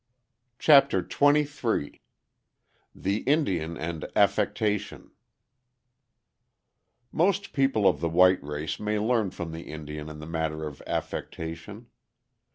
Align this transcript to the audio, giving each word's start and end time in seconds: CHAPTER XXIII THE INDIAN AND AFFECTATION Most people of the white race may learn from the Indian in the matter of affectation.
CHAPTER 0.57 1.07
XXIII 1.07 2.01
THE 2.95 3.17
INDIAN 3.17 3.77
AND 3.77 4.07
AFFECTATION 4.15 5.11
Most 7.11 7.53
people 7.53 7.87
of 7.87 7.99
the 7.99 8.09
white 8.09 8.41
race 8.41 8.79
may 8.79 8.97
learn 8.97 9.29
from 9.29 9.51
the 9.51 9.61
Indian 9.69 10.09
in 10.09 10.17
the 10.17 10.25
matter 10.25 10.65
of 10.65 10.81
affectation. 10.87 11.85